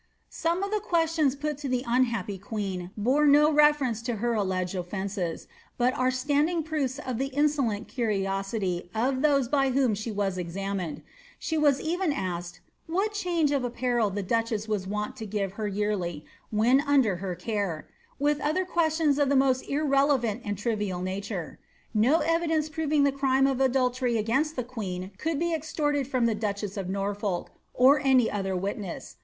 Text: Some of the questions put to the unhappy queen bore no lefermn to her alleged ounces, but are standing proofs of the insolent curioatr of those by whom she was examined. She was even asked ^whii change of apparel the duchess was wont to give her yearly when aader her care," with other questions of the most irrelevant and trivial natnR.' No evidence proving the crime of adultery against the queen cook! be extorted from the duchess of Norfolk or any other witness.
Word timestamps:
Some 0.31 0.63
of 0.63 0.71
the 0.71 0.79
questions 0.79 1.35
put 1.35 1.59
to 1.59 1.69
the 1.69 1.85
unhappy 1.87 2.39
queen 2.39 2.89
bore 2.97 3.27
no 3.27 3.51
lefermn 3.53 3.93
to 4.03 4.15
her 4.15 4.33
alleged 4.33 4.75
ounces, 4.91 5.45
but 5.77 5.93
are 5.93 6.09
standing 6.09 6.63
proofs 6.63 6.97
of 6.97 7.19
the 7.19 7.27
insolent 7.27 7.87
curioatr 7.87 8.89
of 8.95 9.21
those 9.21 9.47
by 9.47 9.69
whom 9.69 9.93
she 9.93 10.11
was 10.11 10.39
examined. 10.39 11.03
She 11.37 11.55
was 11.55 11.79
even 11.79 12.11
asked 12.11 12.61
^whii 12.89 13.13
change 13.13 13.51
of 13.51 13.63
apparel 13.63 14.09
the 14.09 14.23
duchess 14.23 14.67
was 14.67 14.87
wont 14.87 15.15
to 15.17 15.27
give 15.27 15.51
her 15.51 15.67
yearly 15.67 16.25
when 16.49 16.79
aader 16.81 17.19
her 17.19 17.35
care," 17.35 17.87
with 18.17 18.39
other 18.41 18.65
questions 18.65 19.19
of 19.19 19.29
the 19.29 19.35
most 19.35 19.69
irrelevant 19.69 20.41
and 20.43 20.57
trivial 20.57 20.99
natnR.' 21.01 21.57
No 21.93 22.21
evidence 22.21 22.69
proving 22.69 23.03
the 23.03 23.11
crime 23.11 23.45
of 23.45 23.61
adultery 23.61 24.17
against 24.17 24.55
the 24.55 24.63
queen 24.63 25.11
cook! 25.19 25.37
be 25.37 25.53
extorted 25.53 26.07
from 26.07 26.25
the 26.25 26.33
duchess 26.33 26.75
of 26.75 26.89
Norfolk 26.89 27.51
or 27.75 27.99
any 27.99 28.31
other 28.31 28.55
witness. 28.55 29.17